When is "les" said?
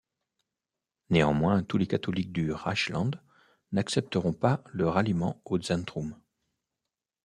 1.77-1.85